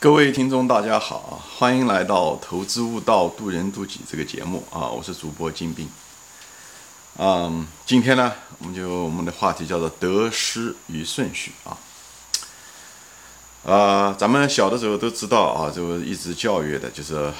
[0.00, 4.86] 各位听众，大家好，欢迎来到《投资悟道，渡人渡己》这个节目啊！
[4.86, 5.90] 我是主播金兵。
[7.16, 11.76] 嗯，今天呢，我们就我们的话题叫做得失与顺序啊。
[13.66, 17.32] 啊，咱们小的时候都知道啊，就一直教育的就是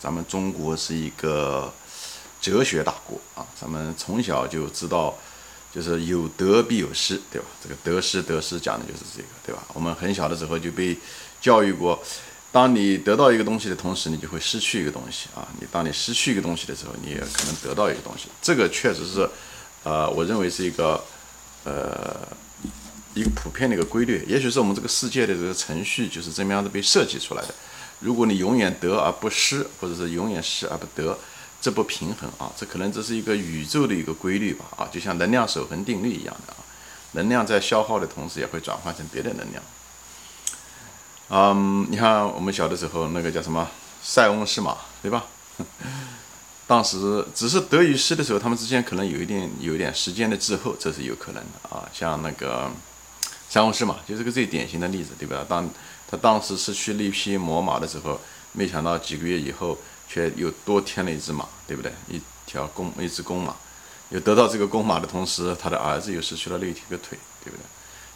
[0.00, 1.72] 咱们中国是一个
[2.40, 3.46] 哲学大国啊。
[3.54, 5.14] 咱们从小就知道，
[5.72, 7.46] 就是有得必有失，对吧？
[7.62, 9.62] 这个得失得失讲的就是这个，对吧？
[9.74, 10.98] 我们很小的时候就被
[11.40, 12.02] 教育过，
[12.52, 15.46] 当你得到一个东西的同时，你就会失去一个东西啊！
[15.60, 18.28] 你当你失去一个东西的时候，你也可能得到一个东西。
[18.42, 19.28] 这个确实是，
[19.84, 21.02] 呃，我认为是一个，
[21.64, 22.28] 呃，
[23.14, 24.24] 一个普遍的一个规律。
[24.28, 27.54] 也许是我们这个世界的这个程序就是这么样子被设计出来的。
[28.00, 31.16] 如果你永远得而不失，或者是永远失而不得，
[31.60, 32.50] 这不平衡啊！
[32.56, 34.64] 这可能这是一个宇宙的一个规律吧？
[34.76, 36.58] 啊，就像能量守恒定律一样的啊，
[37.12, 39.62] 能量在消耗的同时，也会转换成别的能量。
[41.32, 43.68] 嗯，你看我们小的时候那个叫什么
[44.02, 45.24] 塞翁失马，对吧？
[46.66, 51.88] 当时只是得与失的时候，他们之间可能有一点有一点时间的滞后，这是有可能的啊。
[51.92, 52.68] 像那个
[53.48, 55.46] 塞翁失马就是个最典型的例子，对吧？
[55.48, 55.68] 当
[56.10, 61.92] 他当时失去了一匹魔马的时候，没想到几个月以后却又多添了一只马，对不对？
[62.08, 63.54] 一条公一只公马，
[64.08, 67.62] 又得到这个公马的同时，他的儿子又失去了那一个腿，对不对？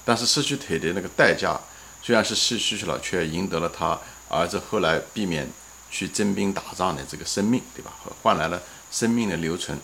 [0.05, 1.61] 但是失去腿的那个代价。
[2.05, 5.51] 虽然是失去了，却赢得了他儿子后来避免
[5.91, 7.95] 去征兵打仗的这个生命，对吧？
[8.23, 8.61] 换来了
[8.93, 9.79] 生命的留存，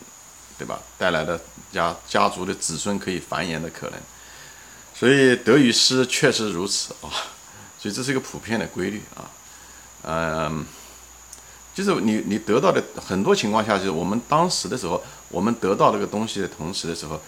[0.58, 0.78] 对吧？
[0.98, 1.40] 带来了
[1.72, 3.98] 家家族的子孙可以繁衍的可能。
[4.94, 7.08] 所以得与失确实如此啊，
[7.78, 9.24] 所以这是一个普遍的规律啊。
[10.02, 10.66] 嗯，
[11.74, 17.18] 就是你你得到的很多情况下，就是我们当时的时候，我们得到这个东西的同时的时候，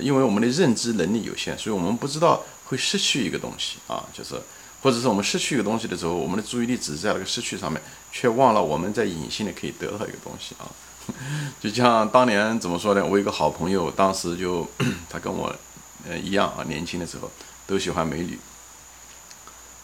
[0.00, 2.42] 因为我们的认知能力有限，所以我们不知道。
[2.68, 4.34] 会失去一个东西啊，就是，
[4.82, 7.80] 或者是我们失去一个东西的时候，我们的注意力只在那个失去上面，
[8.12, 10.68] 却忘了我们在隐性的可以得到一个东西啊。
[11.58, 13.02] 就像当年怎么说呢？
[13.02, 14.68] 我有个好朋友，当时就
[15.08, 15.50] 他跟我
[16.06, 17.30] 呃一样啊，年轻的时候
[17.66, 18.38] 都喜欢美女，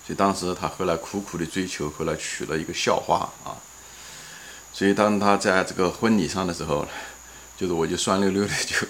[0.06, 3.56] 所以当时他后来苦苦的追求，后来娶了一个校花啊。
[4.74, 6.86] 所以当他在这个婚礼上的时候，
[7.56, 8.86] 就是我就酸溜溜的就。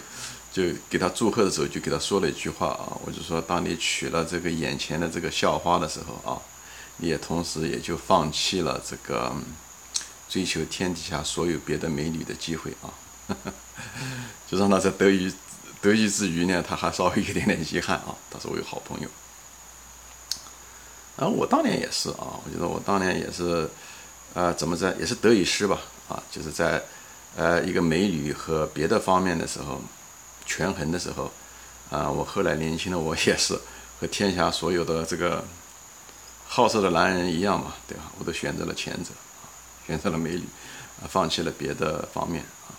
[0.55, 6.39] 就给他祝贺的时候，就给他说了一句话啊，我就说，当你娶了这个眼前的这个校花的时候啊，
[6.99, 9.35] 你也同时也就放弃了这个
[10.29, 12.95] 追求天底下所有别的美女的机会啊，
[14.49, 15.35] 就让他在得意
[15.83, 18.15] 得意之余呢，他还稍微有点点遗憾啊。
[18.31, 19.09] 他说我有好朋友，
[21.17, 23.69] 然后我当年也是啊，我觉得我当年也是，
[24.35, 26.81] 呃，怎么着也是得与失吧啊，就是在
[27.35, 29.83] 呃一个美女和别的方面的时候。
[30.47, 31.31] 权衡的时候，
[31.91, 33.59] 啊，我后来年轻的我也是
[34.01, 35.45] 和天下所有的这个
[36.47, 38.05] 好色的男人一样嘛，对吧？
[38.19, 39.11] 我都选择了前者，
[39.87, 40.45] 选择了美女，
[41.03, 42.75] 啊，放弃了别的方面啊。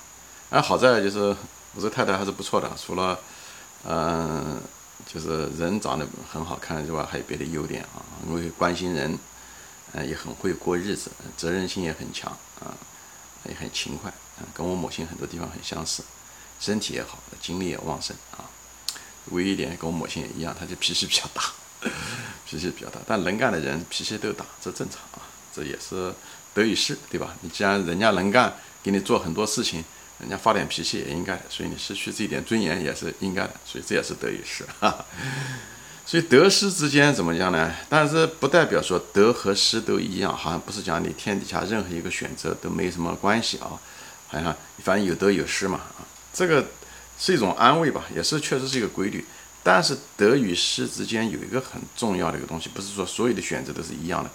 [0.51, 1.35] 哎，好在就是
[1.73, 3.19] 我这太太还是不错的，除了
[3.83, 4.61] 嗯，
[5.05, 9.17] 就是人长得很好看之外，还有别的优点啊，因为关心人，
[9.93, 12.73] 嗯，也很会过日子，责任心也很强啊，
[13.49, 16.03] 也很勤快，嗯，跟我母亲很多地方很相似。
[16.59, 18.45] 身体也好，精力也旺盛啊。
[19.31, 21.41] 唯一一点跟我母亲也一样，她就脾气比较大，
[22.47, 22.99] 脾气比较大。
[23.07, 26.13] 但能干的人脾气都大，这正常啊，这也是
[26.53, 27.35] 得与失，对吧？
[27.41, 29.83] 你既然人家能干，给你做很多事情，
[30.19, 31.41] 人家发点脾气也应该。
[31.49, 33.53] 所以你失去这一点尊严也是应该的。
[33.65, 34.63] 所以这也是得与失。
[34.79, 35.05] 哈 哈
[36.05, 37.73] 所以得失之间怎么样呢？
[37.89, 43.73] 但是不代表说得和失都一样，好像不是讲你天底下任何一个选择都没什么关系啊，
[44.27, 46.05] 好像反正有得有失嘛啊。
[46.35, 46.67] 这个
[47.17, 49.25] 是一种安慰吧，也是确实是一个规律。
[49.63, 54.29] 但是得与失之间有一个很重要的一个东西，不是说所有的选择都是一样的。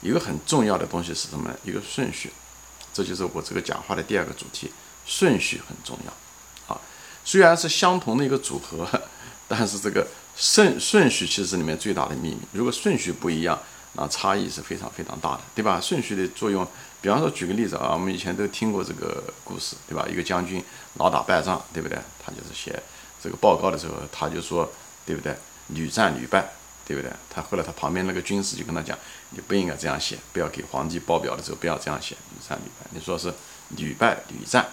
[0.00, 1.56] 一个很重要的东西是什么呢？
[1.62, 2.32] 一个顺序。
[2.92, 4.72] 这就是我这个讲话的第二个主题，
[5.06, 6.74] 顺序很重要。
[6.74, 6.80] 啊，
[7.24, 8.88] 虽然是相同的一个组合，
[9.46, 12.40] 但是这个顺顺序其实是里面最大的秘密。
[12.52, 13.60] 如果顺序不一样，
[13.94, 15.80] 那差异是非常非常大的，对吧？
[15.80, 16.66] 顺序的作用。
[17.00, 20.06] 比方说，举个例子啊，我们以前都听过这个故事，对吧？
[20.08, 20.62] 一个将军
[20.94, 21.98] 老打败仗，对不对？
[22.24, 22.80] 他就是写
[23.20, 24.70] 这个报告的时候，他就说，
[25.04, 25.36] 对不对？
[25.68, 26.52] 屡战屡败，
[26.86, 27.10] 对不对？
[27.28, 28.96] 他后来他旁边那个军师就跟他讲，
[29.30, 33.34] 你不应该这样写，不要给皇帝报表的时候不要这样写，屡战屡败，你说是
[33.76, 34.66] 屡败屡战，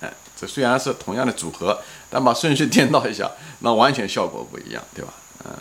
[0.00, 1.80] 哎，这虽然是同样的组合，
[2.10, 3.30] 但把顺序 颠倒一下，
[3.60, 5.14] 那完全效果不一样，对吧？
[5.44, 5.52] 嗯，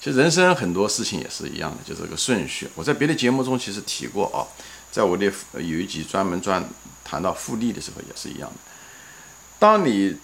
[0.00, 2.68] 其实人生很多事情也是一样的，就这个顺序。
[2.74, 4.46] 我在别的节目中其实提过啊。
[4.92, 5.24] 在我的
[5.54, 6.62] 有一集专门专
[7.02, 8.56] 谈到复利的时候也是一样的。
[9.58, 10.14] 当你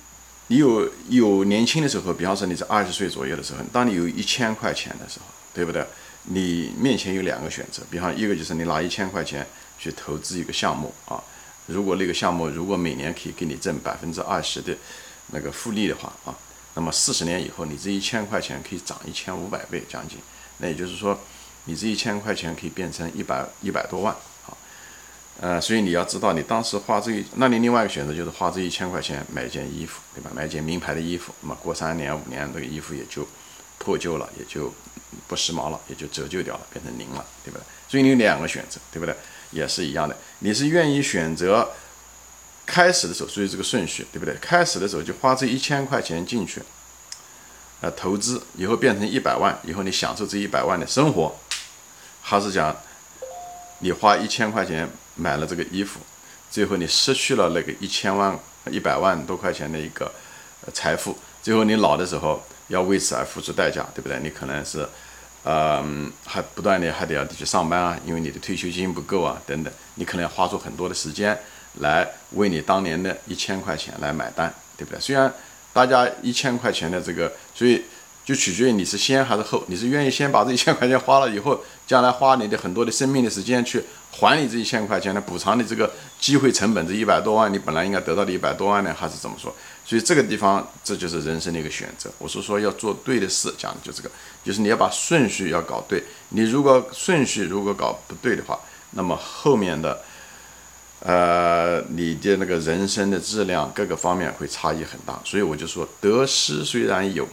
[0.49, 5.87] 你有有年轻的时候，比方说你在二十岁左右的时候，当你有一千块钱的时候，对不对？
[6.25, 9.47] 你面前有两个选择，比方一个就是你拿一千块钱
[9.79, 11.19] 去投资一个项目啊，
[11.65, 14.77] 如果那个项目如果每年可以给你挣百分之二十的
[15.29, 16.37] 那个复利的话啊，
[16.79, 20.17] 那么四十年以后你这一千块钱可以涨一千五百倍将近，
[20.59, 21.19] 那也就是说
[21.65, 24.15] 你这一千块钱可以变成一百一百多万
[24.47, 24.55] 啊，
[25.41, 30.31] 呃，所以你要知道你当时花这一，那你另外一个选择就是花这一千块钱买一件衣服，对吧？
[30.33, 33.27] 买一件名牌的衣服，那么过三年五年这个衣服也就
[33.79, 34.73] 破旧了，也就。
[35.27, 37.63] 不时髦了，也就折旧掉了，变成零了，对不对？
[37.89, 39.17] 所以你有两个选择，对不对？
[39.53, 41.67] 也是一样的，你是愿意选择
[42.69, 44.35] 开始的时候，所以这个顺序，对不对？
[44.41, 46.63] 开始的时候就花这一千块钱进去，
[47.81, 51.35] 呃，投资以后变成一百万，以后你享受这一百万的生活，
[52.21, 52.77] 还是讲
[53.79, 55.99] 你花一千块钱买了这个衣服，
[56.51, 58.39] 最后你失去了那个一千万、
[58.71, 60.13] 一百万多块钱的一个
[60.75, 62.43] 财富，最后你老的时候。
[62.69, 64.21] 要为此而付出代价，对不对？
[64.23, 64.87] 你可能是，
[65.43, 65.83] 呃，
[66.27, 71.41] 还不断的还得要去上班啊，因为你的退休金不够啊，等等，你可能要花出很多的时间
[71.75, 75.01] 来为你当年的一千块钱来买单，对不对？
[75.01, 75.33] 虽然
[75.73, 77.85] 大家一千块钱的这个，所以
[78.25, 89.55] 就取决于你是先还是后，你是愿意先把这一千块钱花了以后，将来花你的很多的生命的时间去还你这一千块钱来补偿你这个机会成本，这一百多万你本来应该得到的一百多万呢，还是怎么说？
[89.85, 92.11] 所以这个地方，这就是人生的一个选择。
[92.19, 94.11] 我是说要做对的事，讲的就这个，
[94.45, 96.05] 就是你要把顺序要搞对。
[96.31, 98.59] 你如果顺序如果搞不对的话，
[98.91, 100.03] 那么后面的，
[101.01, 105.21] 呃，你的那个人生的质量各个方面会差异很大。
[105.25, 107.29] 所以我就说，得失虽然有，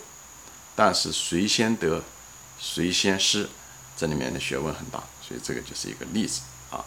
[0.76, 2.04] 但是谁先得，
[2.60, 3.48] 谁先失，
[3.98, 5.04] 这里面的学问很大。
[5.28, 6.86] 所以这个就是一个例子啊。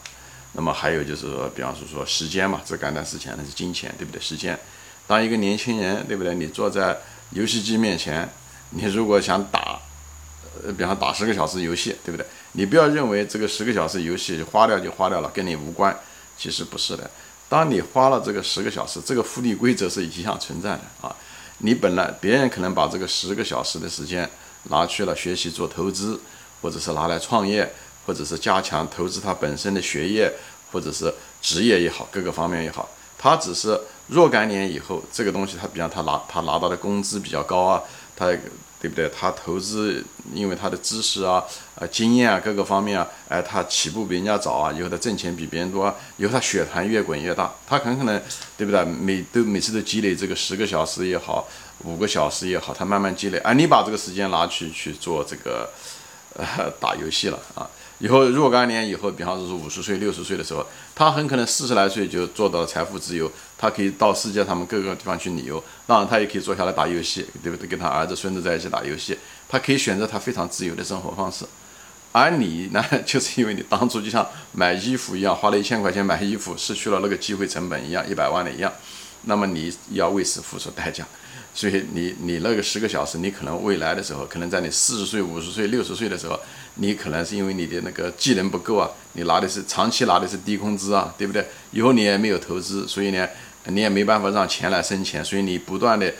[0.52, 4.20] 那么还有就是说，比方说说时间嘛，这干单事情那是金钱，对不对？
[4.20, 4.58] 时间。
[5.06, 6.34] 当一个年轻人，对不对？
[6.34, 6.96] 你坐在
[7.30, 8.28] 游戏机面前，
[8.70, 9.80] 你如果想打，
[10.64, 12.24] 呃，比方打十个小时游戏，对不对？
[12.52, 15.98] 你不要认为这个十个小时游戏花掉就花掉了，跟你无关。
[16.38, 17.10] 其实不是的。
[17.48, 21.14] 当你花了这个十个小时，这个复利规则是一样存在的啊。
[21.58, 24.30] 你本来别人可能把这个十个小时的时间
[24.64, 26.20] 拿去了学习做投资，
[26.62, 27.68] 或者是拿来创业，
[28.06, 30.32] 或者是加强投资他本身的学业，
[30.70, 31.12] 或者是
[31.42, 32.88] 职业也好，各个方面也好。
[33.18, 37.82] 他只是若干年以后，这个东西他，比方他拿他拿到的工资比较高啊，
[38.14, 38.26] 他
[38.80, 39.08] 对不对？
[39.08, 41.44] 他投资，因为他的知识啊、
[41.74, 48.22] 啊经验啊各个方面啊，哎，他起步比人家早啊，以后他挣钱比别人多，啊以后他血团越滚越大，他很可能
[48.56, 48.84] 对不对？
[48.84, 51.48] 每都每次都积累这个十个小时也好，
[51.84, 53.38] 五个小时也好，他慢慢积累。
[53.38, 55.68] 哎，你把这个时间拿去去做这个
[56.80, 57.68] 打游戏了啊。
[58.00, 60.64] 以后若干年以后，比方说是五十岁、六十岁的时候，
[60.94, 67.66] 他很可能四十来岁就做到财富自由，他可以到世界上各个地方去旅游，当然他也可以坐下来打游戏，对不对？
[67.66, 69.18] 跟他儿子、孙子在一起打游戏，
[69.48, 71.44] 他可以选择他非常自由的生活方式。
[72.12, 78.72] 而你呢，就是因为你当初就像买衣服一样，花了一千块钱买衣服，失去了那个机会成本一样，一百万的一样，
[79.22, 81.04] 那么你要为此付出代价。
[81.54, 86.38] 所以你你那个十个小时，你可能未来的时候，可能在你四十岁、五十岁、六十岁的时候，
[86.76, 91.44] 你可能是因为你的那个技能不够啊，你拿的是长期拿的是低工资啊，对不对？
[91.72, 93.28] 以后你也没有投资，所以呢，
[93.64, 96.12] 你也没办法让钱来生钱，所以你不断的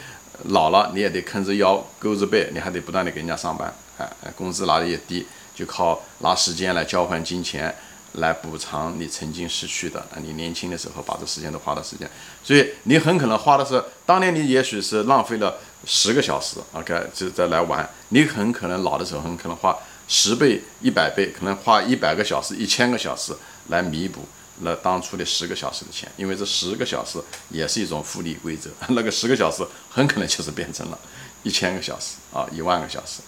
[0.46, 7.72] 老了，你也得坑着腰、勾着背，你还得不断的给人家上班，哎，工资拿的也低，就靠拿时间来交换金钱。
[8.14, 12.08] 来补偿你曾经失去的，你年轻的时候把这时间都花的时间，
[12.42, 19.76] 所以你很可能花的是当年你也许是浪费了十个小时，OK，就再来玩，你很可能老的时候很可能花
[20.08, 23.32] 十倍、一百倍，可能花一百个小时、一千个小时
[23.68, 24.26] 来弥补
[24.60, 30.98] 那当初的十个小时的钱，因为这十个小时也是一种复利规则， 那个十个小时很可能就是变成了
[31.42, 33.20] 一千个小时啊，一万个小时，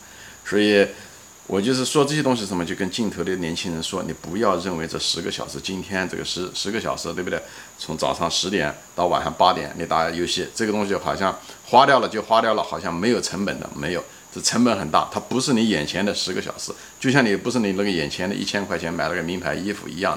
[0.45, 0.87] 所以。
[1.51, 7.43] 我就是说这些东西什么，就跟镜头的年轻人说，你不要认为这十个小时，今天这个十十个小时，对不对？
[7.77, 20.17] 从早上十点到晚上八点，你打游戏，这个东西好像花掉了就花掉了，好像没有成本的，没有，这成本很大，它不是你眼前的十个小时，就像你不是你那个眼前的一千块钱买了个名牌衣服一样，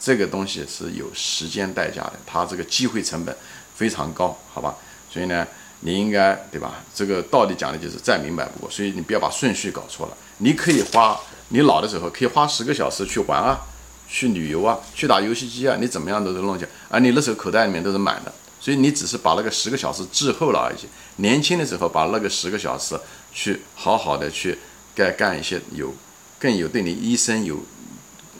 [0.00, 3.36] 这个东西是有时间代价的，它这个机会成本
[3.74, 4.74] 非常高，好吧？
[5.12, 5.46] 所以呢。
[5.80, 6.84] 你应该对吧？
[6.94, 10.16] 这个道理讲的就是再明白不过，所以你不要把顺序搞错了。
[10.38, 11.18] 你可以花
[11.48, 13.58] 你老的时候可以花十个小时去玩啊，
[14.06, 16.70] 去旅游啊，去打游戏机啊，你怎么样都是弄起来。
[16.90, 20.86] 而你那时候口袋里面都是满的，所以你只是把那个十个小时滞后了而已。
[21.22, 22.98] 年轻的时候把那个十个小时
[23.32, 24.58] 去好好的去
[24.94, 25.94] 该干一些有
[26.38, 27.58] 更有对你一生有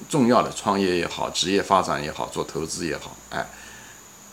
[0.08, 3.46] 重要的创业也好，职业发展也好，做投资也好，哎。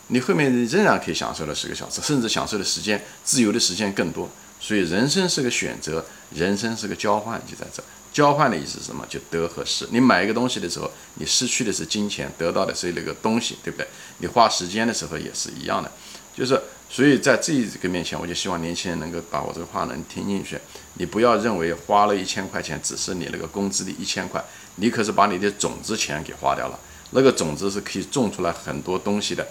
[0.07, 4.29] 你后面仍然可以享受了十个小时，甚至享受的时间、自由的时间更多。
[4.59, 7.83] 所以人生是个选择，人生是个交换，就在这。
[8.13, 9.05] 交换的意思是什么？
[9.07, 9.87] 就得和失。
[9.91, 13.87] 你买一个东西的时候，你失去的是金钱，得到的是那个东西，对不对？
[14.17, 15.91] 你花时间的时候也是一样的，
[16.35, 16.59] 就是
[16.89, 20.57] 所以在这个面前，我就希望年轻人能够把我这个话能听进去。
[20.95, 24.43] 你不要认为花了一千块钱只是你那个工资的一千块，
[24.77, 26.79] 你可是把你的种子钱给花掉了。
[27.11, 29.47] 那个种子是可以种出来很多东西的，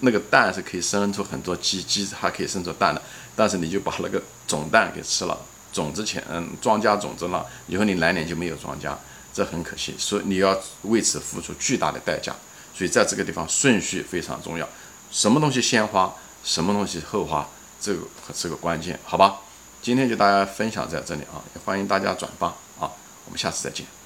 [0.00, 3.02] 那个蛋是可以生出很多鸡，鸡还可以生出蛋的，
[3.34, 5.38] 但是你就把那个种蛋给吃了。
[5.70, 8.90] 种子钱，嗯，庄稼种子了，以后你来年就没有庄稼，
[9.34, 12.34] 这很可惜，所以你要为此付出巨大的代价。
[12.74, 14.66] 所以在这个地方顺序非常重要，
[15.10, 17.46] 什么东西先花，什么东西后花，
[17.80, 18.00] 这个
[18.34, 19.40] 是个关键，好吧？
[19.82, 22.46] 今天就大家分享在这里啊，也欢迎大家转发
[22.78, 22.90] 啊，
[23.26, 23.97] 我们下次再见。